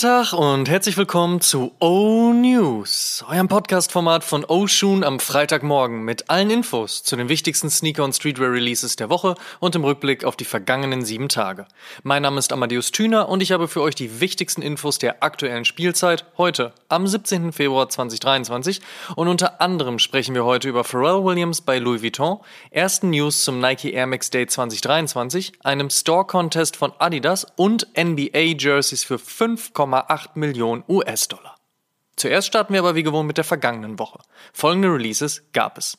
Guten 0.00 0.12
Tag 0.12 0.32
und 0.32 0.70
herzlich 0.70 0.96
willkommen 0.96 1.42
zu 1.42 1.72
O 1.78 2.32
News, 2.32 3.22
eurem 3.28 3.48
Podcast-Format 3.48 4.24
von 4.24 4.46
O 4.46 4.66
Shoon 4.66 5.04
am 5.04 5.20
Freitagmorgen 5.20 6.04
mit 6.04 6.30
allen 6.30 6.48
Infos 6.48 7.02
zu 7.02 7.16
den 7.16 7.28
wichtigsten 7.28 7.68
Sneaker- 7.68 8.04
und 8.04 8.14
Streetwear-Releases 8.14 8.96
der 8.96 9.10
Woche 9.10 9.34
und 9.58 9.74
im 9.74 9.84
Rückblick 9.84 10.24
auf 10.24 10.36
die 10.36 10.46
vergangenen 10.46 11.04
sieben 11.04 11.28
Tage. 11.28 11.66
Mein 12.02 12.22
Name 12.22 12.38
ist 12.38 12.50
Amadeus 12.50 12.92
Thüner 12.92 13.28
und 13.28 13.42
ich 13.42 13.52
habe 13.52 13.68
für 13.68 13.82
euch 13.82 13.94
die 13.94 14.20
wichtigsten 14.20 14.62
Infos 14.62 14.98
der 14.98 15.22
aktuellen 15.22 15.66
Spielzeit 15.66 16.24
heute 16.38 16.72
am 16.88 17.06
17. 17.06 17.52
Februar 17.52 17.90
2023 17.90 18.80
und 19.16 19.28
unter 19.28 19.60
anderem 19.60 19.98
sprechen 19.98 20.34
wir 20.34 20.46
heute 20.46 20.70
über 20.70 20.82
Pharrell 20.82 21.22
Williams 21.24 21.60
bei 21.60 21.78
Louis 21.78 22.02
Vuitton, 22.02 22.38
ersten 22.70 23.10
News 23.10 23.44
zum 23.44 23.60
Nike 23.60 23.92
Air 23.92 24.06
Max 24.06 24.30
Day 24.30 24.46
2023, 24.46 25.52
einem 25.62 25.90
Store-Contest 25.90 26.78
von 26.78 26.94
Adidas 26.98 27.46
und 27.56 27.86
NBA-Jerseys 27.98 29.04
für 29.04 29.18
5,8 29.90 30.30
Millionen 30.34 30.84
US-Dollar. 30.88 31.56
Zuerst 32.16 32.48
starten 32.48 32.74
wir 32.74 32.80
aber 32.80 32.94
wie 32.94 33.02
gewohnt 33.02 33.26
mit 33.26 33.38
der 33.38 33.44
vergangenen 33.44 33.98
Woche. 33.98 34.20
Folgende 34.52 34.88
Releases 34.88 35.42
gab 35.52 35.78
es. 35.78 35.96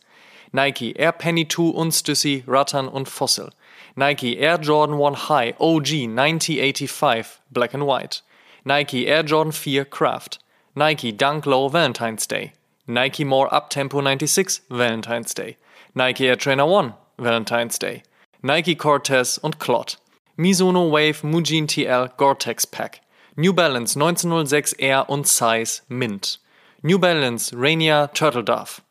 Nike 0.52 0.94
Air 0.94 1.14
Penny 1.14 1.48
2 1.48 1.64
und 1.64 1.92
Stussy, 1.92 2.44
Rattan 2.48 2.88
und 2.88 3.08
Fossil. 3.08 3.50
Nike 3.96 4.38
Air 4.38 4.60
Jordan 4.60 5.02
1 5.02 5.30
High 5.30 5.56
OG 5.60 6.08
1985 6.08 7.40
Black 7.50 7.74
and 7.74 7.86
White. 7.86 8.22
Nike 8.64 9.08
Air 9.08 9.24
Jordan 9.24 9.52
4 9.52 9.86
Craft. 9.86 10.40
Nike 10.76 11.12
Dunk 11.12 11.46
Low 11.46 11.70
Valentine's 11.70 12.28
Day. 12.28 12.54
Nike 12.86 13.26
More 13.26 13.52
Up 13.52 13.70
Tempo 13.70 14.02
96 14.02 14.62
Valentine's 14.70 15.34
Day. 15.34 15.58
Nike 15.96 16.28
Air 16.28 16.38
Trainer 16.38 16.66
1 16.66 16.94
Valentine's 17.18 17.80
Day. 17.80 18.04
Nike 18.42 18.76
Cortez 18.76 19.38
und 19.38 19.60
Clot. 19.60 19.98
Mizuno 20.38 20.92
Wave 20.92 21.24
Mujin 21.24 21.68
TL 21.68 22.16
Gore-Tex 22.18 22.66
Pack. 22.66 23.02
New 23.38 23.54
Balance 23.54 23.96
1906 23.96 24.74
Air 24.74 25.10
und 25.10 25.26
Size 25.26 25.84
Mint. 25.88 26.38
New 26.84 27.00
Balance 27.00 27.54
Rainier 27.54 28.10
Turtle 28.14 28.44
Dove. 28.44 28.82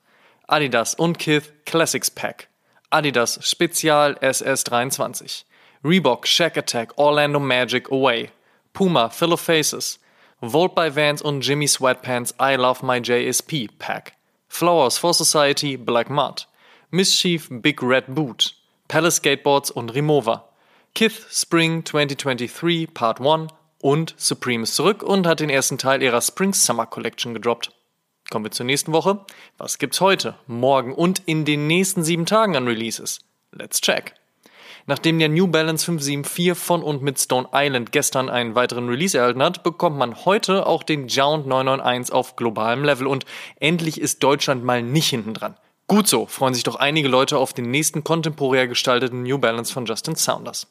Adidas 0.49 0.95
und 0.95 1.19
Kith 1.19 1.53
Classics 1.67 2.11
Pack. 2.11 2.49
Adidas 2.91 3.39
Spezial 3.43 4.15
SS23. 4.23 5.45
Reebok 5.85 6.27
Shack 6.27 6.57
Attack 6.57 6.97
Orlando 6.97 7.39
Magic 7.39 7.91
Away. 7.93 8.31
Puma 8.73 9.11
Fill 9.11 9.35
of 9.35 9.41
Faces. 9.41 9.99
Volt 10.41 10.75
by 10.75 10.89
Vans 10.89 11.21
und 11.21 11.43
Jimmy 11.43 11.67
Sweatpants 11.67 12.33
I 12.41 12.57
Love 12.57 12.83
My 12.83 12.99
JSP 12.99 13.69
Pack. 13.79 14.15
Flowers 14.49 14.97
for 14.97 15.13
Society 15.13 15.77
Black 15.77 16.09
Mud. 16.09 16.47
Mischief 16.91 17.51
Big 17.61 17.83
Red 17.83 18.15
Boot. 18.15 18.55
Palace 18.89 19.17
Skateboards 19.17 19.71
und 19.71 19.95
Remova. 19.95 20.45
Kith 20.95 21.27
Spring 21.31 21.85
2023 21.85 22.95
Part 22.95 23.21
1 23.21 23.51
und 23.81 24.15
Supreme 24.17 24.65
ist 24.65 24.75
zurück 24.75 25.03
und 25.03 25.27
hat 25.27 25.41
den 25.41 25.51
ersten 25.51 25.79
Teil 25.79 26.03
ihrer 26.03 26.21
Spring 26.21 26.53
Summer 26.53 26.87
Collection 26.87 27.35
gedroppt. 27.35 27.73
Kommen 28.31 28.45
wir 28.45 28.51
zur 28.53 28.67
nächsten 28.67 28.93
Woche. 28.93 29.25
Was 29.59 29.79
gibt's 29.79 30.01
heute, 30.01 30.37
morgen 30.47 30.95
und 30.95 31.23
in 31.27 31.45
den 31.45 31.67
nächsten 31.67 32.05
sieben 32.05 32.27
Tagen 32.27 32.57
an 32.57 32.69
Releases? 32.69 33.21
Let's 33.53 33.81
check. 33.81 34.15
Nachdem 34.87 35.19
der 35.19 35.29
New 35.29 35.47
Balance 35.47 35.85
574 35.85 36.55
von 36.55 36.83
und 36.83 37.03
mit 37.03 37.19
Stone 37.19 37.49
Island 37.53 37.93
gestern 37.93 38.29
einen 38.29 38.55
weiteren 38.55 38.89
Release 38.89 39.17
erhalten 39.17 39.43
hat, 39.43 39.63
bekommt 39.63 39.97
man 39.97 40.25
heute 40.25 40.67
auch 40.67 40.83
den 40.83 41.09
Jound 41.09 41.47
991 41.47 42.15
auf 42.15 42.37
globalem 42.37 42.85
Level 42.85 43.07
und 43.07 43.25
endlich 43.59 44.01
ist 44.01 44.23
Deutschland 44.23 44.65
mal 44.65 44.83
nicht 44.83 45.09
hinten 45.09 45.35
dran. 45.35 45.57
Gut 45.87 46.07
so, 46.07 46.27
freuen 46.27 46.55
sich 46.55 46.63
doch 46.63 46.77
einige 46.77 47.09
Leute 47.09 47.39
auf 47.39 47.53
den 47.53 47.71
nächsten 47.71 48.05
kontemporär 48.05 48.69
gestalteten 48.69 49.23
New 49.23 49.39
Balance 49.39 49.73
von 49.73 49.87
Justin 49.87 50.15
Saunders. 50.15 50.69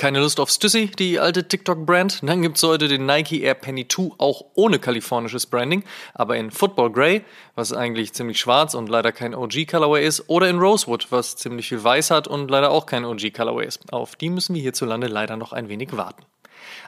Keine 0.00 0.20
Lust 0.20 0.40
auf 0.40 0.48
Stussy, 0.48 0.86
die 0.86 1.20
alte 1.20 1.46
TikTok-Brand? 1.46 2.20
Dann 2.22 2.40
gibt's 2.40 2.62
heute 2.62 2.88
den 2.88 3.04
Nike 3.04 3.42
Air 3.42 3.52
Penny 3.52 3.86
2 3.86 4.12
auch 4.16 4.46
ohne 4.54 4.78
kalifornisches 4.78 5.44
Branding, 5.44 5.84
aber 6.14 6.38
in 6.38 6.50
Football 6.50 6.90
Grey, 6.90 7.22
was 7.54 7.74
eigentlich 7.74 8.14
ziemlich 8.14 8.40
schwarz 8.40 8.72
und 8.72 8.88
leider 8.88 9.12
kein 9.12 9.34
OG-Colorway 9.34 10.06
ist, 10.06 10.30
oder 10.30 10.48
in 10.48 10.58
Rosewood, 10.58 11.08
was 11.12 11.36
ziemlich 11.36 11.68
viel 11.68 11.84
weiß 11.84 12.12
hat 12.12 12.28
und 12.28 12.50
leider 12.50 12.70
auch 12.70 12.86
kein 12.86 13.04
OG-Colorway 13.04 13.66
ist. 13.66 13.92
Auf 13.92 14.16
die 14.16 14.30
müssen 14.30 14.54
wir 14.54 14.62
hierzulande 14.62 15.06
leider 15.06 15.36
noch 15.36 15.52
ein 15.52 15.68
wenig 15.68 15.94
warten. 15.94 16.24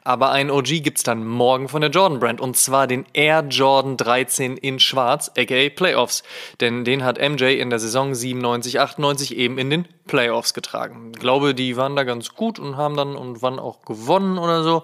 Aber 0.05 0.31
ein 0.31 0.50
OG 0.50 0.83
gibt's 0.83 1.03
dann 1.03 1.27
morgen 1.27 1.69
von 1.69 1.81
der 1.81 1.91
Jordan 1.91 2.19
Brand 2.19 2.41
und 2.41 2.56
zwar 2.56 2.87
den 2.87 3.06
Air 3.12 3.44
Jordan 3.49 3.97
13 3.97 4.56
in 4.56 4.81
Schwarz, 4.81 5.31
aka 5.37 5.69
Playoffs. 5.69 6.22
Denn 6.60 6.84
den 6.84 7.05
hat 7.05 7.19
MJ 7.19 7.60
in 7.60 7.71
der 7.71 7.78
Saison 7.78 8.15
97, 8.15 8.81
98 8.81 9.37
eben 9.37 9.59
in 9.59 9.71
den 9.71 9.88
Playoffs 10.06 10.55
getragen. 10.55 11.12
Ich 11.15 11.21
glaube, 11.21 11.55
die 11.55 11.77
waren 11.77 11.97
da 11.97 12.05
ganz 12.05 12.34
gut 12.34 12.59
und 12.59 12.77
haben 12.77 12.97
dann 12.97 13.16
und 13.16 13.43
wann 13.43 13.59
auch 13.59 13.83
gewonnen 13.84 14.38
oder 14.38 14.62
so. 14.62 14.83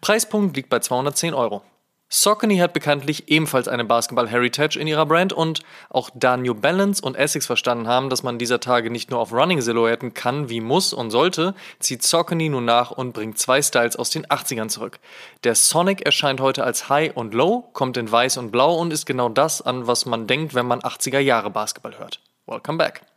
Preispunkt 0.00 0.56
liegt 0.56 0.70
bei 0.70 0.78
210 0.78 1.34
Euro. 1.34 1.62
Saucony 2.08 2.58
hat 2.58 2.72
bekanntlich 2.72 3.28
ebenfalls 3.28 3.66
eine 3.66 3.84
Basketball-Heritage 3.84 4.78
in 4.78 4.86
ihrer 4.86 5.06
Brand 5.06 5.32
und 5.32 5.62
auch 5.90 6.10
da 6.14 6.36
New 6.36 6.54
Balance 6.54 7.02
und 7.02 7.16
Essex 7.16 7.46
verstanden 7.46 7.88
haben, 7.88 8.08
dass 8.08 8.22
man 8.22 8.38
dieser 8.38 8.60
Tage 8.60 8.90
nicht 8.90 9.10
nur 9.10 9.20
auf 9.20 9.32
Running-Silhouetten 9.32 10.14
kann, 10.14 10.48
wie 10.48 10.60
muss 10.60 10.92
und 10.92 11.10
sollte, 11.10 11.54
zieht 11.80 12.02
Saucony 12.02 12.48
nun 12.50 12.64
nach 12.64 12.90
und 12.90 13.14
bringt 13.14 13.38
zwei 13.38 13.62
Styles 13.62 13.96
aus 13.96 14.10
den 14.10 14.26
80ern 14.26 14.68
zurück. 14.68 15.00
Der 15.42 15.54
Sonic 15.54 16.02
erscheint 16.02 16.40
heute 16.40 16.62
als 16.62 16.88
High 16.88 17.16
und 17.16 17.34
Low, 17.34 17.68
kommt 17.72 17.96
in 17.96 18.10
Weiß 18.10 18.36
und 18.36 18.52
Blau 18.52 18.76
und 18.76 18.92
ist 18.92 19.06
genau 19.06 19.28
das, 19.28 19.62
an 19.62 19.86
was 19.86 20.06
man 20.06 20.26
denkt, 20.26 20.54
wenn 20.54 20.66
man 20.66 20.80
80er 20.80 21.18
Jahre 21.18 21.50
Basketball 21.50 21.98
hört. 21.98 22.20
Welcome 22.46 22.78
back. 22.78 23.13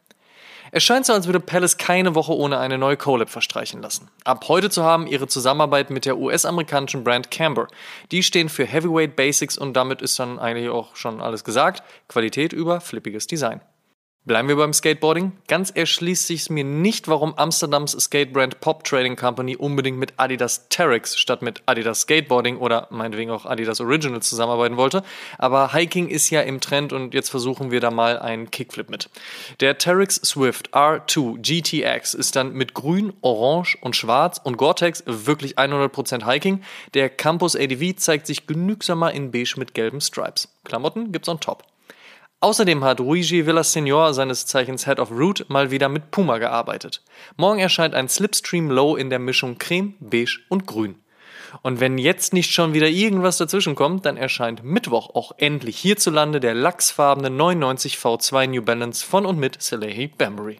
Es 0.71 0.83
scheint 0.83 1.05
so, 1.05 1.13
als 1.13 1.25
würde 1.25 1.39
Palace 1.39 1.77
keine 1.77 2.15
Woche 2.15 2.35
ohne 2.35 2.59
eine 2.59 2.77
neue 2.77 2.97
Collab 2.97 3.29
verstreichen 3.29 3.81
lassen. 3.81 4.09
Ab 4.23 4.45
heute 4.47 4.69
zu 4.69 4.83
haben 4.83 5.07
ihre 5.07 5.27
Zusammenarbeit 5.27 5.89
mit 5.89 6.05
der 6.05 6.17
US-amerikanischen 6.17 7.03
Brand 7.03 7.31
Camber. 7.31 7.67
Die 8.11 8.23
stehen 8.23 8.49
für 8.49 8.65
Heavyweight 8.65 9.15
Basics 9.15 9.57
und 9.57 9.73
damit 9.73 10.01
ist 10.01 10.19
dann 10.19 10.39
eigentlich 10.39 10.69
auch 10.69 10.95
schon 10.95 11.21
alles 11.21 11.43
gesagt. 11.43 11.83
Qualität 12.07 12.53
über 12.53 12.81
flippiges 12.81 13.27
Design. 13.27 13.61
Bleiben 14.27 14.49
wir 14.49 14.57
beim 14.57 14.73
Skateboarding. 14.73 15.31
Ganz 15.47 15.69
erschließt 15.69 16.27
sich 16.27 16.49
mir 16.49 16.65
nicht, 16.65 17.07
warum 17.07 17.35
Amsterdams 17.35 17.93
Skatebrand 17.93 18.59
Pop 18.59 18.83
Trading 18.83 19.15
Company 19.15 19.55
unbedingt 19.55 19.97
mit 19.97 20.15
Adidas 20.17 20.67
Terex 20.67 21.17
statt 21.17 21.41
mit 21.41 21.63
Adidas 21.65 22.01
Skateboarding 22.01 22.57
oder 22.57 22.87
meinetwegen 22.89 23.31
auch 23.31 23.45
Adidas 23.45 23.79
Original 23.79 24.21
zusammenarbeiten 24.21 24.75
wollte. 24.75 25.01
Aber 25.37 25.71
Hiking 25.71 26.09
ist 26.09 26.29
ja 26.29 26.41
im 26.41 26.59
Trend 26.59 26.91
und 26.91 27.13
jetzt 27.13 27.29
versuchen 27.29 27.71
wir 27.71 27.79
da 27.79 27.89
mal 27.89 28.19
einen 28.19 28.51
Kickflip 28.51 28.89
mit. 28.89 29.09
Der 29.61 29.77
Terex 29.77 30.15
Swift 30.15 30.73
R2 30.73 31.39
GTX 31.39 32.13
ist 32.13 32.35
dann 32.35 32.51
mit 32.51 32.73
grün, 32.73 33.13
orange 33.21 33.77
und 33.79 33.95
schwarz 33.95 34.41
und 34.43 34.57
Gore-Tex 34.57 35.03
wirklich 35.05 35.57
100% 35.57 36.29
Hiking. 36.29 36.63
Der 36.95 37.09
Campus 37.09 37.55
ADV 37.55 37.95
zeigt 37.95 38.27
sich 38.27 38.45
genügsamer 38.45 39.13
in 39.13 39.31
beige 39.31 39.53
mit 39.55 39.73
gelben 39.73 40.01
Stripes. 40.01 40.49
Klamotten 40.65 41.13
gibt's 41.13 41.29
on 41.29 41.39
top. 41.39 41.63
Außerdem 42.39 42.83
hat 42.83 42.99
Luigi 42.99 43.47
Villaseñor, 43.47 44.13
seines 44.13 44.45
Zeichens 44.45 44.85
Head 44.85 44.99
of 44.99 45.09
Root, 45.09 45.45
mal 45.49 45.71
wieder 45.71 45.89
mit 45.89 46.11
Puma 46.11 46.37
gearbeitet. 46.37 47.01
Morgen 47.35 47.57
erscheint 47.57 47.95
ein 47.95 48.09
Slipstream 48.09 48.69
Low 48.69 48.95
in 48.95 49.09
der 49.09 49.17
Mischung 49.17 49.57
Creme, 49.57 49.95
Beige 49.99 50.39
und 50.47 50.67
Grün. 50.67 51.01
Und 51.63 51.79
wenn 51.79 51.97
jetzt 51.97 52.33
nicht 52.33 52.53
schon 52.53 52.75
wieder 52.75 52.89
irgendwas 52.89 53.37
dazwischen 53.37 53.73
kommt, 53.73 54.05
dann 54.05 54.17
erscheint 54.17 54.63
Mittwoch 54.63 55.15
auch 55.15 55.31
endlich 55.37 55.79
hierzulande 55.79 56.39
der 56.39 56.53
lachsfarbene 56.53 57.31
99 57.31 57.95
V2 57.95 58.47
New 58.47 58.61
Balance 58.61 59.03
von 59.03 59.25
und 59.25 59.39
mit 59.39 59.59
Salehi 59.59 60.07
Bambury. 60.07 60.59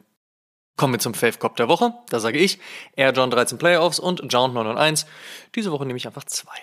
Kommen 0.77 0.94
wir 0.94 0.99
zum 0.99 1.13
Fave 1.13 1.38
Cop 1.38 1.57
der 1.57 1.67
Woche. 1.67 1.94
Da 2.09 2.19
sage 2.19 2.39
ich 2.39 2.57
Air 2.95 3.11
John 3.11 3.29
13 3.29 3.59
Playoffs 3.59 3.99
und 3.99 4.21
Jount 4.33 4.55
991. 4.55 5.07
Diese 5.53 5.71
Woche 5.71 5.85
nehme 5.85 5.97
ich 5.97 6.07
einfach 6.07 6.23
zwei. 6.23 6.57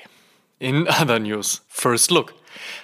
In 0.59 0.89
other 0.89 1.21
news, 1.21 1.65
First 1.69 2.11
Look. 2.11 2.35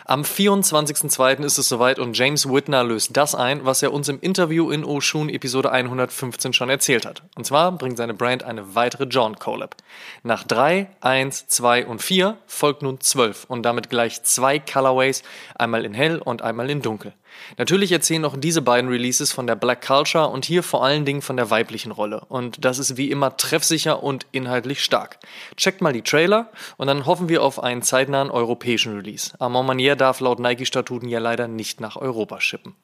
Am 0.05 0.23
24.02. 0.23 1.45
ist 1.45 1.59
es 1.59 1.69
soweit 1.69 1.99
und 1.99 2.17
James 2.17 2.49
Whitner 2.49 2.85
löst 2.85 3.17
das 3.17 3.35
ein, 3.35 3.65
was 3.65 3.83
er 3.83 3.93
uns 3.93 4.09
im 4.09 4.21
Interview 4.21 4.71
in 4.71 4.85
Oshun 4.85 5.29
Episode 5.29 5.71
115 5.73 6.53
schon 6.53 6.71
erzählt 6.71 7.07
hat. 7.07 7.23
Und 7.37 7.45
zwar 7.45 7.73
bringt 7.73 7.97
seine 7.97 8.15
Brand 8.15 8.43
eine 8.43 8.75
weitere 8.75 9.05
John 9.05 9.37
Collab. 9.37 9.77
Nach 10.23 10.45
3, 10.45 10.89
1, 11.01 11.49
2 11.49 11.87
und 11.87 12.03
4 12.03 12.39
folgt 12.47 12.83
nun 12.83 13.01
12 13.01 13.45
und 13.45 13.63
damit 13.63 13.91
gleich 13.91 14.23
zwei 14.23 14.59
Colorways, 14.59 15.23
einmal 15.55 15.85
in 15.85 15.95
hell 15.95 16.19
und 16.19 16.43
einmal 16.43 16.71
in 16.71 16.83
dunkel. 16.83 17.13
Natürlich 17.59 17.93
erzählen 17.93 18.25
auch 18.25 18.37
diese 18.37 18.63
beiden 18.63 18.91
Releases 18.91 19.33
von 19.33 19.47
der 19.47 19.57
Black 19.57 19.87
Culture 19.87 20.29
und 20.29 20.45
hier 20.45 20.63
vor 20.63 20.85
allen 20.85 21.05
Dingen 21.05 21.23
von 21.23 21.37
der 21.37 21.51
weiblichen 21.51 21.93
Rolle. 21.93 22.23
Und 22.29 22.65
das 22.65 22.79
ist 22.79 22.97
wie 22.97 23.11
immer 23.11 23.37
treffsicher 23.37 24.03
und 24.03 24.27
inhaltlich 24.33 24.83
stark. 24.83 25.19
Checkt 25.57 25.81
mal 25.81 25.93
die 25.93 26.03
Trailer 26.03 26.51
und 26.77 26.87
dann 26.87 27.07
hoffen 27.07 27.29
wir 27.29 27.43
auf 27.43 27.63
einen 27.63 27.83
zeitnahen 27.83 28.31
europäischen 28.31 28.95
Release. 28.95 29.33
Armand 29.39 29.67
Manier 29.67 29.97
darf 29.97 30.21
laut 30.21 30.39
Nike-Statuten 30.39 31.09
ja 31.09 31.19
leider 31.19 31.49
nicht 31.49 31.81
nach 31.81 31.97
Europa 31.97 32.41
schippen. 32.41 32.75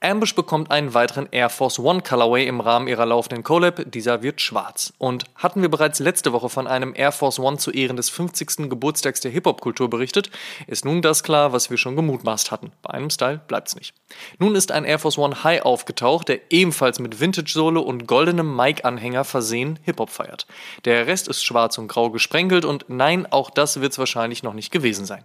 Ambush 0.00 0.34
bekommt 0.34 0.70
einen 0.70 0.92
weiteren 0.92 1.26
Air 1.30 1.48
Force 1.48 1.78
One 1.78 2.02
Colorway 2.02 2.46
im 2.46 2.60
Rahmen 2.60 2.86
ihrer 2.86 3.06
laufenden 3.06 3.42
Collab. 3.42 3.82
Dieser 3.86 4.22
wird 4.22 4.42
schwarz. 4.42 4.92
Und 4.98 5.24
hatten 5.36 5.62
wir 5.62 5.70
bereits 5.70 6.00
letzte 6.00 6.34
Woche 6.34 6.50
von 6.50 6.66
einem 6.66 6.92
Air 6.94 7.12
Force 7.12 7.38
One 7.38 7.56
zu 7.56 7.70
Ehren 7.70 7.96
des 7.96 8.10
50. 8.10 8.68
Geburtstags 8.68 9.20
der 9.20 9.30
Hip-Hop-Kultur 9.30 9.88
berichtet, 9.88 10.30
ist 10.66 10.84
nun 10.84 11.00
das 11.00 11.22
klar, 11.22 11.54
was 11.54 11.70
wir 11.70 11.78
schon 11.78 11.96
gemutmaßt 11.96 12.50
hatten. 12.50 12.72
Bei 12.82 12.90
einem 12.90 13.08
Style 13.08 13.40
bleibt's 13.48 13.74
nicht. 13.74 13.94
Nun 14.38 14.54
ist 14.54 14.70
ein 14.70 14.84
Air 14.84 14.98
Force 14.98 15.16
One 15.16 15.42
High 15.42 15.62
aufgetaucht, 15.62 16.28
der 16.28 16.40
ebenfalls 16.50 16.98
mit 16.98 17.18
Vintage-Sohle 17.18 17.80
und 17.80 18.06
goldenem 18.06 18.54
Mic-Anhänger 18.54 19.24
versehen 19.24 19.78
Hip-Hop 19.84 20.10
feiert. 20.10 20.46
Der 20.84 21.06
Rest 21.06 21.26
ist 21.26 21.42
schwarz 21.42 21.78
und 21.78 21.88
grau 21.88 22.10
gesprenkelt 22.10 22.66
und 22.66 22.84
nein, 22.88 23.26
auch 23.32 23.48
das 23.48 23.80
wird's 23.80 23.98
wahrscheinlich 23.98 24.42
noch 24.42 24.54
nicht 24.54 24.70
gewesen 24.70 25.06
sein. 25.06 25.24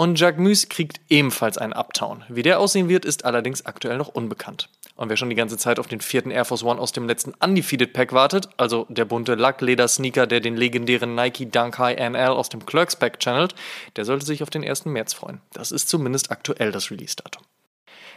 Und 0.00 0.18
Jacques 0.18 0.70
kriegt 0.70 0.98
ebenfalls 1.10 1.58
einen 1.58 1.74
Uptown. 1.74 2.24
Wie 2.30 2.42
der 2.42 2.58
aussehen 2.58 2.88
wird, 2.88 3.04
ist 3.04 3.26
allerdings 3.26 3.66
aktuell 3.66 3.98
noch 3.98 4.08
unbekannt. 4.08 4.70
Und 4.96 5.10
wer 5.10 5.18
schon 5.18 5.28
die 5.28 5.36
ganze 5.36 5.58
Zeit 5.58 5.78
auf 5.78 5.88
den 5.88 6.00
vierten 6.00 6.30
Air 6.30 6.46
Force 6.46 6.62
One 6.62 6.80
aus 6.80 6.92
dem 6.92 7.06
letzten 7.06 7.34
Undefeated 7.34 7.92
Pack 7.92 8.14
wartet, 8.14 8.48
also 8.56 8.86
der 8.88 9.04
bunte 9.04 9.34
Lackleder-Sneaker, 9.34 10.26
der 10.26 10.40
den 10.40 10.56
legendären 10.56 11.14
Nike 11.14 11.50
Dunk 11.50 11.78
High 11.78 11.98
NL 11.98 12.28
aus 12.28 12.48
dem 12.48 12.64
Clerks 12.64 12.96
Pack 12.96 13.20
channelt, 13.20 13.54
der 13.96 14.06
sollte 14.06 14.24
sich 14.24 14.42
auf 14.42 14.48
den 14.48 14.64
1. 14.64 14.86
März 14.86 15.12
freuen. 15.12 15.42
Das 15.52 15.70
ist 15.70 15.90
zumindest 15.90 16.30
aktuell 16.30 16.72
das 16.72 16.90
Release-Datum. 16.90 17.42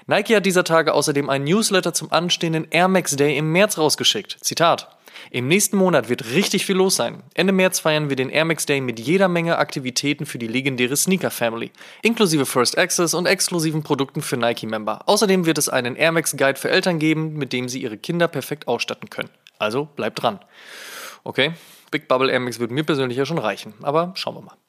Nike 0.07 0.37
hat 0.37 0.45
dieser 0.45 0.63
Tage 0.63 0.93
außerdem 0.93 1.29
einen 1.29 1.43
Newsletter 1.43 1.93
zum 1.93 2.13
anstehenden 2.13 2.65
Air 2.69 2.87
Max 2.87 3.17
Day 3.17 3.37
im 3.37 3.51
März 3.51 3.77
rausgeschickt. 3.77 4.37
Zitat. 4.39 4.87
Im 5.31 5.47
nächsten 5.47 5.77
Monat 5.77 6.09
wird 6.09 6.31
richtig 6.31 6.65
viel 6.65 6.75
los 6.75 6.95
sein. 6.95 7.23
Ende 7.33 7.53
März 7.53 7.79
feiern 7.79 8.09
wir 8.09 8.15
den 8.15 8.29
Air 8.29 8.45
Max 8.45 8.65
Day 8.65 8.81
mit 8.81 8.99
jeder 8.99 9.27
Menge 9.27 9.57
Aktivitäten 9.57 10.25
für 10.25 10.37
die 10.37 10.47
legendäre 10.47 10.95
Sneaker 10.95 11.31
Family, 11.31 11.71
inklusive 12.01 12.45
First 12.45 12.77
Access 12.77 13.13
und 13.13 13.25
exklusiven 13.25 13.83
Produkten 13.83 14.21
für 14.21 14.37
Nike-Member. 14.37 15.07
Außerdem 15.07 15.45
wird 15.45 15.57
es 15.57 15.69
einen 15.69 15.95
Air 15.95 16.11
Max 16.11 16.35
Guide 16.37 16.59
für 16.59 16.69
Eltern 16.69 16.99
geben, 16.99 17.33
mit 17.33 17.53
dem 17.53 17.69
sie 17.69 17.81
ihre 17.81 17.97
Kinder 17.97 18.27
perfekt 18.27 18.67
ausstatten 18.67 19.09
können. 19.09 19.29
Also 19.59 19.85
bleibt 19.85 20.21
dran. 20.21 20.39
Okay, 21.23 21.53
Big 21.91 22.07
Bubble 22.07 22.31
Air 22.31 22.39
Max 22.39 22.59
würde 22.59 22.73
mir 22.73 22.83
persönlich 22.83 23.17
ja 23.17 23.25
schon 23.25 23.37
reichen, 23.37 23.73
aber 23.81 24.13
schauen 24.15 24.35
wir 24.35 24.41
mal. 24.41 24.62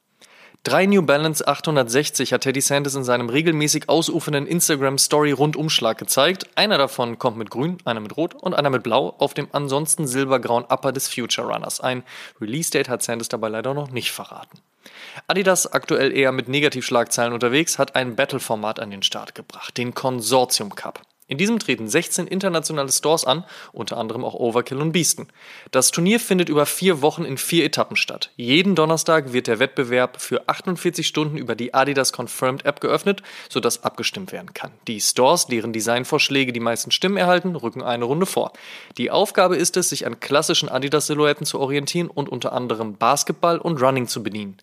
Drei 0.64 0.86
New 0.86 1.02
Balance 1.02 1.46
860 1.46 2.32
hat 2.32 2.40
Teddy 2.40 2.62
Sanders 2.62 2.94
in 2.94 3.04
seinem 3.04 3.28
regelmäßig 3.28 3.90
ausufernden 3.90 4.46
Instagram-Story-Rundumschlag 4.46 5.98
gezeigt. 5.98 6.46
Einer 6.54 6.78
davon 6.78 7.18
kommt 7.18 7.36
mit 7.36 7.50
grün, 7.50 7.76
einer 7.84 8.00
mit 8.00 8.16
rot 8.16 8.32
und 8.32 8.54
einer 8.54 8.70
mit 8.70 8.82
blau 8.82 9.14
auf 9.18 9.34
dem 9.34 9.46
ansonsten 9.52 10.06
silbergrauen 10.06 10.64
Upper 10.64 10.92
des 10.92 11.06
Future 11.06 11.52
Runners. 11.52 11.80
Ein 11.80 12.02
Release-Date 12.40 12.88
hat 12.88 13.02
Sanders 13.02 13.28
dabei 13.28 13.50
leider 13.50 13.74
noch 13.74 13.90
nicht 13.90 14.10
verraten. 14.10 14.58
Adidas, 15.26 15.70
aktuell 15.70 16.16
eher 16.16 16.32
mit 16.32 16.48
Negativschlagzeilen 16.48 17.34
unterwegs, 17.34 17.78
hat 17.78 17.94
ein 17.94 18.16
Battle-Format 18.16 18.80
an 18.80 18.90
den 18.90 19.02
Start 19.02 19.34
gebracht, 19.34 19.76
den 19.76 19.94
Consortium 19.94 20.74
Cup. 20.74 21.02
In 21.26 21.38
diesem 21.38 21.58
treten 21.58 21.88
16 21.88 22.26
internationale 22.26 22.92
Stores 22.92 23.24
an, 23.24 23.44
unter 23.72 23.96
anderem 23.96 24.26
auch 24.26 24.34
Overkill 24.34 24.82
und 24.82 24.92
Beasten. 24.92 25.28
Das 25.70 25.90
Turnier 25.90 26.20
findet 26.20 26.50
über 26.50 26.66
vier 26.66 27.00
Wochen 27.00 27.24
in 27.24 27.38
vier 27.38 27.64
Etappen 27.64 27.96
statt. 27.96 28.30
Jeden 28.36 28.74
Donnerstag 28.74 29.32
wird 29.32 29.46
der 29.46 29.58
Wettbewerb 29.58 30.20
für 30.20 30.46
48 30.46 31.06
Stunden 31.06 31.38
über 31.38 31.54
die 31.54 31.72
Adidas 31.72 32.12
Confirmed 32.12 32.66
App 32.66 32.82
geöffnet, 32.82 33.22
sodass 33.48 33.84
abgestimmt 33.84 34.32
werden 34.32 34.52
kann. 34.52 34.72
Die 34.86 35.00
Stores, 35.00 35.46
deren 35.46 35.72
Designvorschläge 35.72 36.52
die 36.52 36.60
meisten 36.60 36.90
Stimmen 36.90 37.16
erhalten, 37.16 37.56
rücken 37.56 37.82
eine 37.82 38.04
Runde 38.04 38.26
vor. 38.26 38.52
Die 38.98 39.10
Aufgabe 39.10 39.56
ist 39.56 39.78
es, 39.78 39.88
sich 39.88 40.06
an 40.06 40.20
klassischen 40.20 40.68
Adidas-Silhouetten 40.68 41.46
zu 41.46 41.58
orientieren 41.58 42.08
und 42.08 42.28
unter 42.28 42.52
anderem 42.52 42.98
Basketball 42.98 43.56
und 43.56 43.80
Running 43.80 44.08
zu 44.08 44.22
bedienen. 44.22 44.58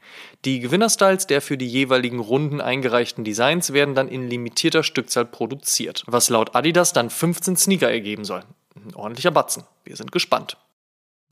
Die 0.45 0.59
Gewinnerstyles 0.59 1.25
der 1.25 1.41
für 1.41 1.57
die 1.57 1.67
jeweiligen 1.67 2.19
Runden 2.19 2.61
eingereichten 2.61 3.23
Designs 3.23 3.73
werden 3.73 3.95
dann 3.95 4.07
in 4.07 4.29
limitierter 4.29 4.83
Stückzahl 4.83 5.25
produziert, 5.25 6.03
was 6.05 6.29
laut 6.29 6.50
Adidas 6.53 6.93
dann 6.93 7.09
15 7.09 7.55
Sneaker 7.55 7.89
ergeben 7.89 8.25
soll. 8.25 8.43
Ein 8.75 8.95
ordentlicher 8.95 9.31
Batzen. 9.31 9.63
Wir 9.83 9.95
sind 9.95 10.11
gespannt. 10.11 10.57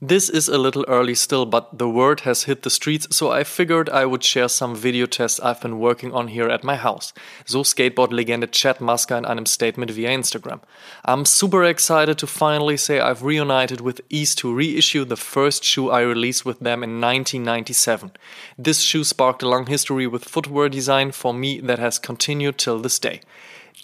This 0.01 0.29
is 0.29 0.47
a 0.47 0.57
little 0.57 0.85
early 0.87 1.13
still, 1.13 1.45
but 1.45 1.77
the 1.77 1.89
word 1.89 2.21
has 2.21 2.45
hit 2.45 2.63
the 2.63 2.69
streets, 2.69 3.13
so 3.13 3.31
I 3.31 3.43
figured 3.43 3.89
I 3.89 4.05
would 4.05 4.23
share 4.23 4.47
some 4.47 4.73
video 4.73 5.05
tests 5.05 5.41
I've 5.41 5.59
been 5.59 5.77
working 5.77 6.13
on 6.13 6.29
here 6.29 6.47
at 6.47 6.63
my 6.63 6.77
house. 6.77 7.11
So 7.43 7.63
Skateboard-Legende 7.63 8.49
Chad 8.49 8.77
Musker 8.77 9.17
in 9.17 9.25
einem 9.25 9.45
Statement 9.45 9.91
via 9.91 10.11
Instagram. 10.11 10.61
I'm 11.03 11.25
super 11.25 11.65
excited 11.65 12.17
to 12.19 12.27
finally 12.27 12.77
say 12.77 13.01
I've 13.01 13.23
reunited 13.23 13.81
with 13.81 13.99
East 14.09 14.37
to 14.37 14.55
reissue 14.55 15.03
the 15.03 15.17
first 15.17 15.65
shoe 15.65 15.89
I 15.89 15.99
released 16.03 16.45
with 16.45 16.61
them 16.61 16.81
in 16.81 17.01
1997. 17.01 18.13
This 18.57 18.79
shoe 18.79 19.03
sparked 19.03 19.43
a 19.43 19.49
long 19.49 19.65
history 19.65 20.07
with 20.07 20.23
footwear 20.23 20.69
design 20.69 21.11
for 21.11 21.33
me 21.33 21.59
that 21.59 21.79
has 21.79 21.99
continued 21.99 22.57
till 22.57 22.79
this 22.79 22.99
day. 22.99 23.19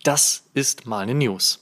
Das 0.06 0.44
ist 0.54 0.86
mal 0.86 1.00
eine 1.00 1.16
News. 1.16 1.60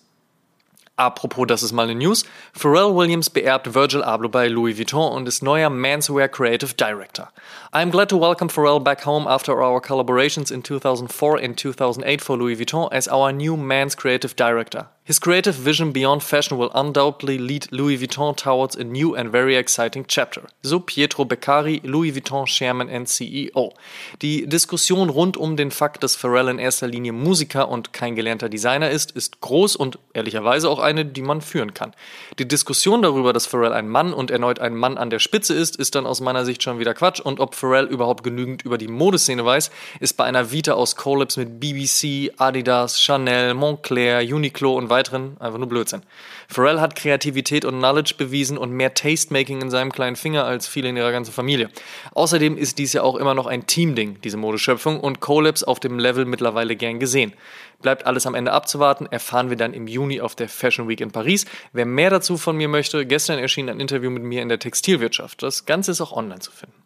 Apropos, 0.98 1.48
das 1.48 1.64
ist 1.64 1.72
mal 1.72 1.84
eine 1.84 1.96
News. 1.96 2.26
Pharrell 2.52 2.94
Williams 2.94 3.30
beerbt 3.30 3.74
Virgil 3.74 4.04
Abloh 4.04 4.28
bei 4.28 4.50
Louis 4.50 4.78
Vuitton 4.78 5.14
und 5.14 5.30
ist 5.30 5.42
neuer 5.42 5.70
Manswear 5.70 6.28
Creative 6.28 6.74
Director. 6.74 7.30
I'm 7.72 7.90
glad 7.90 8.10
to 8.10 8.20
welcome 8.20 8.50
Pharrell 8.50 8.84
back 8.84 9.06
home 9.06 9.28
after 9.28 9.64
our 9.64 9.80
collaborations 9.80 10.52
in 10.52 10.62
2004 10.62 11.38
and 11.38 11.58
2008 11.58 12.22
for 12.22 12.38
Louis 12.38 12.58
Vuitton 12.58 12.92
as 12.92 13.08
our 13.08 13.32
new 13.32 13.56
Men's 13.56 13.96
Creative 13.96 14.36
Director. 14.36 14.90
His 15.06 15.20
creative 15.20 15.56
vision 15.56 15.92
beyond 15.92 16.24
fashion 16.24 16.58
will 16.58 16.72
undoubtedly 16.74 17.38
lead 17.38 17.68
Louis 17.72 17.98
Vuitton 17.98 18.38
towards 18.38 18.78
a 18.78 18.86
new 18.86 19.16
and 19.16 19.34
very 19.34 19.58
exciting 19.58 20.06
chapter. 20.08 20.44
So 20.62 20.80
Pietro 20.80 21.26
Beccari, 21.26 21.82
Louis 21.84 22.14
Vuitton 22.14 22.46
Chairman 22.46 22.88
and 22.88 23.06
CEO. 23.08 23.74
Die 24.22 24.48
Diskussion 24.48 25.10
rund 25.10 25.36
um 25.36 25.58
den 25.58 25.72
Fakt, 25.72 26.04
dass 26.04 26.16
Pharrell 26.16 26.48
in 26.48 26.58
erster 26.58 26.88
Linie 26.88 27.12
Musiker 27.12 27.68
und 27.68 27.92
kein 27.92 28.16
gelernter 28.16 28.48
Designer 28.48 28.92
ist, 28.92 29.12
ist 29.12 29.42
groß 29.42 29.76
und 29.76 30.00
ehrlicherweise 30.14 30.70
auch 30.70 30.80
eine, 30.80 31.04
die 31.04 31.22
man 31.22 31.42
führen 31.42 31.74
kann. 31.74 31.94
Die 32.40 32.48
Diskussion 32.48 33.02
darüber, 33.02 33.34
dass 33.34 33.46
Pharrell 33.46 33.74
ein 33.74 33.90
Mann 33.90 34.14
und 34.14 34.32
erneut 34.32 34.60
ein 34.60 34.74
Mann 34.74 34.98
an 34.98 35.10
der 35.10 35.20
Spitze 35.20 35.54
ist, 35.54 35.76
ist 35.76 35.96
dann 35.96 36.06
aus 36.06 36.22
meiner 36.22 36.46
Sicht 36.46 36.64
schon 36.64 36.80
wieder 36.80 36.94
Quatsch 36.94 37.20
und 37.20 37.42
ob 37.42 37.56
Pharrell 37.56 37.88
überhaupt 37.88 38.24
genügend 38.24 38.62
über 38.62 38.78
die 38.78 38.88
Modeszene 38.88 39.44
weiß, 39.44 39.70
ist 40.00 40.16
bei 40.16 40.24
einer 40.24 40.50
Vita 40.54 40.72
aus 40.72 40.96
Collabs 40.96 41.36
mit 41.36 41.60
BBC, 41.60 42.32
Adidas, 42.38 43.02
Chanel, 43.02 43.54
Montclair, 43.54 44.22
Uniqlo 44.22 44.78
und 44.78 44.93
weiteren 44.94 45.36
einfach 45.40 45.58
nur 45.58 45.68
Blödsinn. 45.68 46.04
Pharrell 46.48 46.80
hat 46.80 46.96
Kreativität 46.96 47.66
und 47.66 47.80
Knowledge 47.80 48.14
bewiesen 48.18 48.58
und 48.58 48.72
mehr 48.72 48.94
Tastemaking 48.94 49.62
in 49.62 49.72
seinem 49.72 49.92
kleinen 49.92 50.16
Finger 50.16 50.46
als 50.46 50.68
viele 50.68 50.90
in 50.90 50.98
ihrer 50.98 51.12
ganzen 51.12 51.34
Familie. 51.34 51.72
Außerdem 52.14 52.58
ist 52.58 52.78
dies 52.78 52.94
ja 52.94 53.02
auch 53.02 53.16
immer 53.16 53.34
noch 53.34 53.48
ein 53.48 53.66
Teamding, 53.66 54.22
diese 54.22 54.38
Modeschöpfung, 54.38 55.00
und 55.00 55.20
Collabs 55.20 55.64
auf 55.64 55.80
dem 55.80 55.98
Level 55.98 56.26
mittlerweile 56.26 56.76
gern 56.76 57.00
gesehen. 57.00 57.34
Bleibt 57.82 58.06
alles 58.06 58.28
am 58.28 58.36
Ende 58.36 58.52
abzuwarten, 58.52 59.08
erfahren 59.08 59.50
wir 59.50 59.58
dann 59.58 59.74
im 59.74 59.88
Juni 59.88 60.22
auf 60.22 60.36
der 60.36 60.48
Fashion 60.48 60.88
Week 60.88 61.02
in 61.02 61.12
Paris. 61.12 61.46
Wer 61.74 61.86
mehr 61.86 62.12
dazu 62.12 62.38
von 62.38 62.56
mir 62.56 62.68
möchte, 62.68 63.06
gestern 63.06 63.40
erschien 63.40 63.70
ein 63.70 63.80
Interview 63.80 64.12
mit 64.12 64.24
mir 64.24 64.42
in 64.42 64.50
der 64.50 64.60
Textilwirtschaft. 64.60 65.42
Das 65.42 65.66
Ganze 65.66 65.92
ist 65.92 66.02
auch 66.02 66.14
online 66.14 66.40
zu 66.40 66.52
finden. 66.52 66.83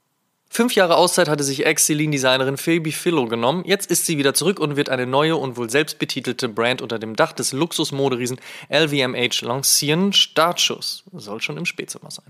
Fünf 0.50 0.74
Jahre 0.76 0.96
Auszeit 0.96 1.28
hatte 1.28 1.44
sich 1.44 1.66
Ex-Celine-Designerin 1.66 2.58
Phoebe 2.58 2.92
Philo 2.92 3.26
genommen. 3.28 3.64
Jetzt 3.66 3.92
ist 3.92 4.06
sie 4.06 4.18
wieder 4.18 4.34
zurück 4.34 4.60
und 4.60 4.76
wird 4.76 4.90
eine 4.90 5.06
neue 5.06 5.36
und 5.36 5.58
wohl 5.58 5.70
selbstbetitelte 5.70 6.50
Brand 6.50 6.82
unter 6.82 7.00
dem 7.00 7.16
Dach 7.16 7.34
des 7.34 7.52
Luxusmoderiesen 7.52 8.40
LVMH 8.70 9.42
lancieren. 9.42 10.14
Startschuss 10.14 11.04
soll 11.14 11.42
schon 11.42 11.58
im 11.58 11.66
Spätsommer 11.66 12.12
sein. 12.12 12.26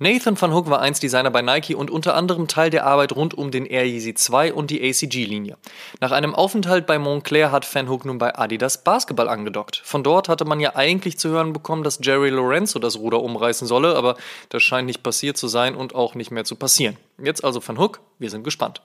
Nathan 0.00 0.40
van 0.40 0.54
Hook 0.54 0.70
war 0.70 0.80
einst 0.80 1.02
Designer 1.02 1.32
bei 1.32 1.42
Nike 1.42 1.74
und 1.74 1.90
unter 1.90 2.14
anderem 2.14 2.46
Teil 2.46 2.70
der 2.70 2.86
Arbeit 2.86 3.16
rund 3.16 3.34
um 3.34 3.50
den 3.50 3.66
Air 3.66 3.84
Yeezy 3.84 4.14
2 4.14 4.52
und 4.52 4.70
die 4.70 4.80
ACG-Linie. 4.80 5.56
Nach 6.00 6.12
einem 6.12 6.36
Aufenthalt 6.36 6.86
bei 6.86 7.00
Montclair 7.00 7.50
hat 7.50 7.66
Van 7.74 7.88
Hook 7.88 8.04
nun 8.04 8.18
bei 8.18 8.38
Adidas 8.38 8.84
Basketball 8.84 9.28
angedockt. 9.28 9.82
Von 9.84 10.04
dort 10.04 10.28
hatte 10.28 10.44
man 10.44 10.60
ja 10.60 10.76
eigentlich 10.76 11.18
zu 11.18 11.30
hören 11.30 11.52
bekommen, 11.52 11.82
dass 11.82 11.98
Jerry 12.00 12.30
Lorenzo 12.30 12.78
das 12.78 12.96
Ruder 12.96 13.20
umreißen 13.20 13.66
solle, 13.66 13.96
aber 13.96 14.16
das 14.50 14.62
scheint 14.62 14.86
nicht 14.86 15.02
passiert 15.02 15.36
zu 15.36 15.48
sein 15.48 15.74
und 15.74 15.96
auch 15.96 16.14
nicht 16.14 16.30
mehr 16.30 16.44
zu 16.44 16.54
passieren. 16.54 16.96
Jetzt 17.20 17.42
also 17.42 17.60
Van 17.66 17.78
Hook, 17.78 17.98
wir 18.20 18.30
sind 18.30 18.44
gespannt. 18.44 18.80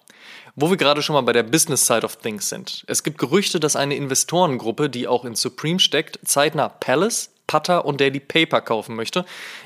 Wo 0.56 0.72
wir 0.72 0.78
gerade 0.78 1.04
schon 1.04 1.14
mal 1.14 1.22
bei 1.22 1.34
der 1.34 1.44
Business 1.44 1.86
Side 1.86 2.04
of 2.04 2.16
Things 2.16 2.50
sind. 2.50 2.84
Es 2.88 3.04
gibt 3.04 3.20
Gerüchte, 3.20 3.60
dass 3.60 3.76
eine 3.76 3.96
Investorengruppe, 3.96 4.90
die 4.90 5.08
auch 5.08 5.26
in 5.26 5.36
Supreme 5.36 5.80
steckt, 5.80 6.20
zeitnah 6.26 6.70
Palace, 6.70 7.33
Putter 7.48 7.86
und 7.86 8.02
Daily 8.02 8.20
Paper 8.20 8.62
kaufen 8.62 8.96
möchte. 8.96 9.26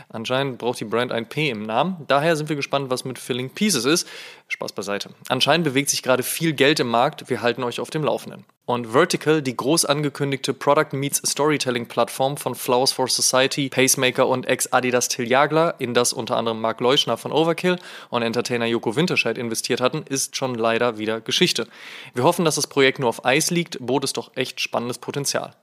Anscheinend 0.09 0.57
braucht 0.57 0.79
die 0.79 0.85
Brand 0.85 1.11
ein 1.11 1.27
P 1.27 1.49
im 1.49 1.63
Namen. 1.63 2.05
Daher 2.07 2.35
sind 2.35 2.49
wir 2.49 2.55
gespannt, 2.55 2.89
was 2.89 3.05
mit 3.05 3.19
Filling 3.19 3.49
Pieces 3.49 3.85
ist. 3.85 4.07
Spaß 4.47 4.73
beiseite. 4.73 5.09
Anscheinend 5.29 5.65
bewegt 5.65 5.89
sich 5.89 6.03
gerade 6.03 6.23
viel 6.23 6.53
Geld 6.53 6.79
im 6.79 6.87
Markt. 6.87 7.29
Wir 7.29 7.41
halten 7.41 7.63
euch 7.63 7.79
auf 7.79 7.89
dem 7.89 8.03
Laufenden. 8.03 8.45
Und 8.65 8.87
Vertical, 8.87 9.41
die 9.41 9.55
groß 9.55 9.85
angekündigte 9.85 10.53
Product 10.53 10.91
Meets 10.91 11.21
Storytelling 11.25 11.85
Plattform 11.85 12.35
von 12.35 12.53
Flowers 12.53 12.91
for 12.91 13.07
Society, 13.07 13.69
Pacemaker 13.69 14.27
und 14.27 14.45
Ex-Adidas 14.45 15.07
Till 15.07 15.25
Jagler, 15.25 15.75
in 15.79 15.93
das 15.93 16.11
unter 16.11 16.35
anderem 16.35 16.59
Mark 16.59 16.81
Leuschner 16.81 17.15
von 17.15 17.31
Overkill 17.31 17.77
und 18.09 18.23
Entertainer 18.23 18.65
Joko 18.65 18.97
Winterscheid 18.97 19.37
investiert 19.37 19.79
hatten, 19.79 20.03
ist 20.03 20.35
schon 20.35 20.55
leider 20.55 20.97
wieder 20.97 21.21
Geschichte. 21.21 21.65
Wir 22.13 22.25
hoffen, 22.25 22.43
dass 22.43 22.55
das 22.55 22.67
Projekt 22.67 22.99
nur 22.99 23.07
auf 23.07 23.23
Eis 23.23 23.51
liegt, 23.51 23.77
bot 23.79 24.03
es 24.03 24.11
doch 24.11 24.31
echt 24.35 24.59
spannendes 24.59 24.97
Potenzial. 24.97 25.55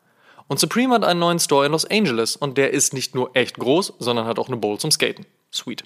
Und 0.47 0.61
Supreme 0.61 0.95
hat 0.95 1.05
einen 1.05 1.21
neuen 1.21 1.39
Store 1.39 1.65
in 1.67 1.73
Los 1.73 1.85
Angeles 1.85 2.37
und 2.37 2.59
der 2.59 2.73
ist 2.73 2.93
nicht 2.93 3.15
nur 3.15 3.35
echt 3.35 3.59
groß, 3.59 3.95
sondern 3.99 4.27
hat 4.27 4.39
auch 4.39 4.49
eine 4.49 4.59
Bowl 4.59 4.79
zum 4.79 4.91
Skaten. 4.91 5.27
Sweet. 5.53 5.85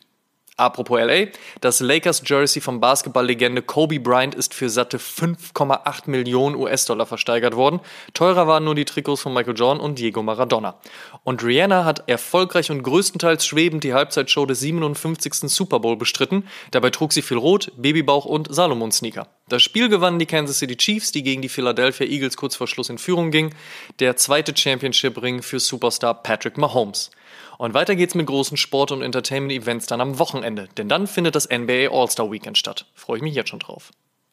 Apropos 0.58 0.98
LA, 0.98 1.26
das 1.60 1.78
Lakers 1.78 2.20
Jersey 2.26 2.60
vom 2.60 2.80
Basketballlegende 2.80 3.62
Kobe 3.62 4.00
Bryant 4.00 4.34
ist 4.34 4.54
für 4.54 4.68
satte 4.68 4.98
5,8 4.98 6.10
Millionen 6.10 6.56
US-Dollar 6.56 7.06
versteigert 7.06 7.54
worden. 7.54 7.78
Teurer 8.12 8.48
waren 8.48 8.64
nur 8.64 8.74
die 8.74 8.84
Trikots 8.84 9.22
von 9.22 9.32
Michael 9.32 9.56
Jordan 9.56 9.80
und 9.80 10.00
Diego 10.00 10.20
Maradona. 10.20 10.74
Und 11.22 11.44
Rihanna 11.44 11.84
hat 11.84 12.08
erfolgreich 12.08 12.72
und 12.72 12.82
größtenteils 12.82 13.46
schwebend 13.46 13.84
die 13.84 13.94
Halbzeitshow 13.94 14.46
des 14.46 14.58
57. 14.58 15.48
Super 15.48 15.78
Bowl 15.78 15.96
bestritten. 15.96 16.42
Dabei 16.72 16.90
trug 16.90 17.12
sie 17.12 17.22
viel 17.22 17.36
Rot, 17.36 17.70
Babybauch 17.76 18.24
und 18.24 18.52
Salomon-Sneaker. 18.52 19.28
Das 19.48 19.62
Spiel 19.62 19.88
gewannen 19.88 20.18
die 20.18 20.26
Kansas 20.26 20.58
City 20.58 20.76
Chiefs, 20.76 21.12
die 21.12 21.22
gegen 21.22 21.40
die 21.40 21.48
Philadelphia 21.48 22.08
Eagles 22.08 22.36
kurz 22.36 22.56
vor 22.56 22.66
Schluss 22.66 22.90
in 22.90 22.98
Führung 22.98 23.30
ging. 23.30 23.54
Der 24.00 24.16
zweite 24.16 24.56
Championship-Ring 24.56 25.40
für 25.40 25.60
Superstar 25.60 26.20
Patrick 26.20 26.58
Mahomes. 26.58 27.12
Und 27.58 27.74
weiter 27.74 27.96
geht's 27.96 28.14
mit 28.14 28.26
großen 28.26 28.56
Sport- 28.56 28.92
und 28.92 29.02
Entertainment-Events 29.02 29.86
dann 29.86 30.00
am 30.00 30.18
Wochenende, 30.18 30.68
denn 30.78 30.88
dann 30.88 31.06
findet 31.06 31.34
das 31.34 31.48
NBA 31.50 31.88
All-Star 31.90 32.30
Weekend 32.30 32.56
statt. 32.56 32.86
Freue 32.94 33.18
ich 33.18 33.22
mich 33.22 33.34
jetzt 33.34 33.50
schon 33.50 33.58
drauf. 33.58 33.90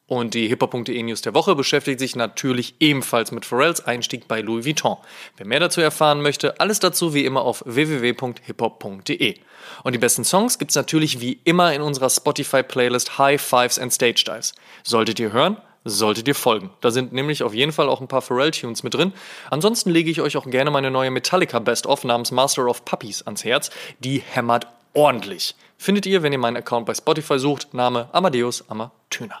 Und 0.08 0.34
die 0.34 0.46
hiphop.de 0.46 1.02
News 1.02 1.20
der 1.22 1.34
Woche 1.34 1.56
beschäftigt 1.56 1.98
sich 1.98 2.14
natürlich 2.14 2.76
ebenfalls 2.78 3.32
mit 3.32 3.44
Pharrells 3.44 3.84
Einstieg 3.84 4.28
bei 4.28 4.40
Louis 4.40 4.64
Vuitton. 4.64 4.98
Wer 5.36 5.46
mehr 5.46 5.58
dazu 5.58 5.80
erfahren 5.80 6.22
möchte, 6.22 6.60
alles 6.60 6.78
dazu 6.78 7.12
wie 7.12 7.24
immer 7.24 7.42
auf 7.42 7.64
www.hiphop.de. 7.66 9.34
Und 9.82 9.92
die 9.92 9.98
besten 9.98 10.22
Songs 10.22 10.60
gibt's 10.60 10.76
natürlich 10.76 11.20
wie 11.20 11.40
immer 11.42 11.74
in 11.74 11.82
unserer 11.82 12.08
Spotify-Playlist 12.08 13.18
High 13.18 13.42
Fives 13.42 13.80
and 13.80 13.92
Stage 13.92 14.18
Styles. 14.18 14.54
Solltet 14.84 15.18
ihr 15.18 15.32
hören, 15.32 15.56
solltet 15.86 16.28
ihr 16.28 16.34
folgen. 16.34 16.70
Da 16.80 16.90
sind 16.90 17.12
nämlich 17.12 17.42
auf 17.42 17.54
jeden 17.54 17.72
Fall 17.72 17.88
auch 17.88 18.00
ein 18.00 18.08
paar 18.08 18.22
Pharrell-Tunes 18.22 18.82
mit 18.82 18.94
drin. 18.94 19.12
Ansonsten 19.50 19.90
lege 19.90 20.10
ich 20.10 20.20
euch 20.20 20.36
auch 20.36 20.50
gerne 20.50 20.70
meine 20.70 20.90
neue 20.90 21.10
Metallica 21.10 21.58
Best-of 21.60 22.04
namens 22.04 22.32
Master 22.32 22.66
of 22.66 22.84
Puppies 22.84 23.22
ans 23.22 23.44
Herz. 23.44 23.70
Die 24.00 24.18
hämmert 24.18 24.66
ordentlich. 24.92 25.54
Findet 25.78 26.06
ihr, 26.06 26.22
wenn 26.22 26.32
ihr 26.32 26.38
meinen 26.38 26.56
Account 26.56 26.86
bei 26.86 26.94
Spotify 26.94 27.38
sucht, 27.38 27.72
Name 27.72 28.08
Amadeus 28.12 28.68
Amatüner. 28.68 29.40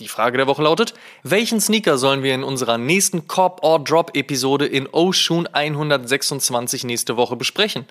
Die 0.00 0.06
Frage 0.06 0.36
der 0.36 0.46
Woche 0.46 0.62
lautet, 0.62 0.94
welchen 1.24 1.60
Sneaker 1.60 1.98
sollen 1.98 2.22
wir 2.22 2.32
in 2.32 2.44
unserer 2.44 2.78
nächsten 2.78 3.26
Cop 3.26 3.64
or 3.64 3.82
Drop 3.82 4.14
Episode 4.14 4.64
in 4.64 4.86
Oshun 4.86 5.48
126 5.48 6.84
nächste 6.84 7.16
Woche 7.16 7.34
besprechen? 7.34 7.84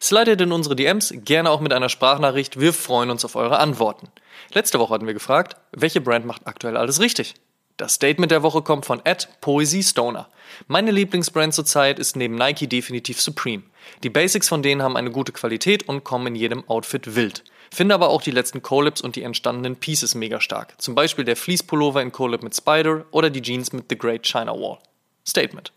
Slidet 0.00 0.40
in 0.40 0.52
unsere 0.52 0.76
DMs, 0.76 1.12
gerne 1.16 1.50
auch 1.50 1.60
mit 1.60 1.72
einer 1.72 1.88
Sprachnachricht, 1.88 2.60
wir 2.60 2.72
freuen 2.72 3.10
uns 3.10 3.24
auf 3.24 3.34
eure 3.34 3.58
Antworten. 3.58 4.06
Letzte 4.52 4.78
Woche 4.78 4.94
hatten 4.94 5.08
wir 5.08 5.14
gefragt, 5.14 5.56
welche 5.72 6.00
Brand 6.00 6.26
macht 6.26 6.46
aktuell 6.46 6.76
alles 6.76 7.00
richtig? 7.00 7.34
Das 7.76 7.94
Statement 7.94 8.30
der 8.30 8.44
Woche 8.44 8.62
kommt 8.62 8.86
von 8.86 9.00
Ed 9.04 9.28
Poesy 9.40 9.82
Stoner. 9.82 10.28
Meine 10.68 10.92
Lieblingsbrand 10.92 11.54
zurzeit 11.54 11.98
ist 11.98 12.14
neben 12.14 12.36
Nike 12.36 12.68
definitiv 12.68 13.20
Supreme. 13.20 13.64
Die 14.04 14.10
Basics 14.10 14.48
von 14.48 14.62
denen 14.62 14.82
haben 14.82 14.96
eine 14.96 15.10
gute 15.10 15.32
Qualität 15.32 15.88
und 15.88 16.04
kommen 16.04 16.28
in 16.28 16.34
jedem 16.36 16.68
Outfit 16.68 17.16
wild. 17.16 17.42
Finde 17.70 17.94
aber 17.94 18.08
auch 18.08 18.22
die 18.22 18.30
letzten 18.30 18.62
Collabs 18.62 19.00
und 19.00 19.16
die 19.16 19.22
entstandenen 19.22 19.76
Pieces 19.76 20.14
mega 20.14 20.40
stark. 20.40 20.80
Zum 20.80 20.94
Beispiel 20.94 21.24
der 21.24 21.36
Fleece-Pullover 21.36 22.02
in 22.02 22.12
Collab 22.12 22.42
mit 22.42 22.54
Spider 22.54 23.04
oder 23.10 23.30
die 23.30 23.42
Jeans 23.42 23.72
mit 23.72 23.86
The 23.88 23.98
Great 23.98 24.26
China 24.26 24.52
Wall. 24.52 24.78
Statement. 25.26 25.72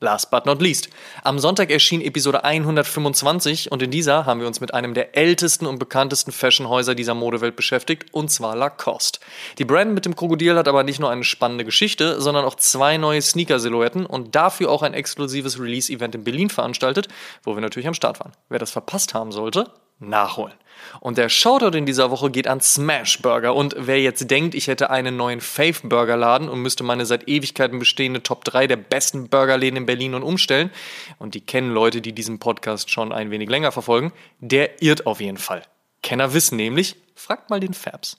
Last 0.00 0.30
but 0.30 0.46
not 0.46 0.62
least. 0.62 0.90
Am 1.24 1.40
Sonntag 1.40 1.70
erschien 1.70 2.00
Episode 2.00 2.44
125 2.44 3.72
und 3.72 3.82
in 3.82 3.90
dieser 3.90 4.26
haben 4.26 4.38
wir 4.38 4.46
uns 4.46 4.60
mit 4.60 4.72
einem 4.72 4.94
der 4.94 5.16
ältesten 5.16 5.66
und 5.66 5.80
bekanntesten 5.80 6.30
Fashionhäuser 6.30 6.94
dieser 6.94 7.14
Modewelt 7.14 7.56
beschäftigt, 7.56 8.14
und 8.14 8.30
zwar 8.30 8.54
Lacoste. 8.54 9.18
Die 9.58 9.64
Brand 9.64 9.94
mit 9.94 10.04
dem 10.04 10.14
Krokodil 10.14 10.56
hat 10.56 10.68
aber 10.68 10.84
nicht 10.84 11.00
nur 11.00 11.10
eine 11.10 11.24
spannende 11.24 11.64
Geschichte, 11.64 12.20
sondern 12.20 12.44
auch 12.44 12.54
zwei 12.54 12.96
neue 12.96 13.20
Sneaker-Silhouetten 13.20 14.06
und 14.06 14.36
dafür 14.36 14.70
auch 14.70 14.82
ein 14.82 14.94
exklusives 14.94 15.58
Release-Event 15.58 16.14
in 16.14 16.22
Berlin 16.22 16.50
veranstaltet, 16.50 17.08
wo 17.42 17.56
wir 17.56 17.60
natürlich 17.60 17.88
am 17.88 17.94
Start 17.94 18.20
waren. 18.20 18.32
Wer 18.48 18.60
das 18.60 18.70
verpasst 18.70 19.14
haben 19.14 19.32
sollte, 19.32 19.68
nachholen. 19.98 20.54
Und 21.00 21.18
der 21.18 21.28
Shoutout 21.28 21.76
in 21.76 21.86
dieser 21.86 22.10
Woche 22.10 22.30
geht 22.30 22.46
an 22.46 22.60
Smash 22.60 23.20
Burger. 23.20 23.54
Und 23.54 23.74
wer 23.78 24.00
jetzt 24.00 24.30
denkt, 24.30 24.54
ich 24.54 24.68
hätte 24.68 24.90
einen 24.90 25.16
neuen 25.16 25.40
Faith 25.40 25.80
Burger 25.82 26.16
Laden 26.16 26.48
und 26.48 26.60
müsste 26.60 26.84
meine 26.84 27.06
seit 27.06 27.28
Ewigkeiten 27.28 27.78
bestehende 27.78 28.22
Top 28.22 28.44
3 28.44 28.66
der 28.66 28.76
besten 28.76 29.28
Burgerläden 29.28 29.76
in 29.76 29.86
Berlin 29.86 30.14
und 30.14 30.22
umstellen, 30.22 30.70
und 31.18 31.34
die 31.34 31.40
kennen 31.40 31.72
Leute, 31.72 32.00
die 32.00 32.12
diesen 32.12 32.38
Podcast 32.38 32.90
schon 32.90 33.12
ein 33.12 33.30
wenig 33.30 33.48
länger 33.48 33.72
verfolgen, 33.72 34.12
der 34.38 34.82
irrt 34.82 35.06
auf 35.06 35.20
jeden 35.20 35.38
Fall. 35.38 35.62
Kenner 36.02 36.32
wissen 36.32 36.56
nämlich, 36.56 36.96
fragt 37.14 37.50
mal 37.50 37.60
den 37.60 37.74
Fabs. 37.74 38.18